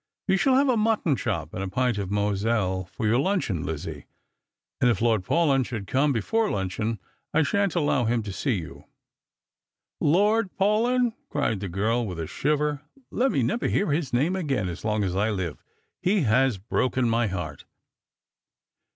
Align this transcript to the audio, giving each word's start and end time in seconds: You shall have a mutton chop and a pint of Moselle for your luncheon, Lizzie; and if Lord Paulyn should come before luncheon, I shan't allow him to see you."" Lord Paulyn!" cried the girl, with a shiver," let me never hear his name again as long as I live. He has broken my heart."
You 0.27 0.35
shall 0.35 0.55
have 0.55 0.67
a 0.67 0.75
mutton 0.77 1.15
chop 1.15 1.53
and 1.53 1.63
a 1.63 1.67
pint 1.67 1.99
of 1.99 2.09
Moselle 2.09 2.85
for 2.85 3.05
your 3.05 3.19
luncheon, 3.19 3.61
Lizzie; 3.63 4.07
and 4.81 4.89
if 4.89 4.99
Lord 4.99 5.23
Paulyn 5.23 5.63
should 5.63 5.85
come 5.85 6.11
before 6.11 6.49
luncheon, 6.49 6.97
I 7.35 7.43
shan't 7.43 7.75
allow 7.75 8.05
him 8.05 8.23
to 8.23 8.33
see 8.33 8.55
you."" 8.55 8.85
Lord 10.01 10.49
Paulyn!" 10.59 11.13
cried 11.29 11.59
the 11.59 11.69
girl, 11.69 12.03
with 12.07 12.19
a 12.19 12.25
shiver," 12.25 12.81
let 13.11 13.31
me 13.31 13.43
never 13.43 13.67
hear 13.67 13.91
his 13.91 14.11
name 14.11 14.35
again 14.35 14.67
as 14.69 14.83
long 14.83 15.03
as 15.03 15.15
I 15.15 15.29
live. 15.29 15.63
He 16.01 16.21
has 16.21 16.57
broken 16.57 17.07
my 17.07 17.27
heart." 17.27 17.65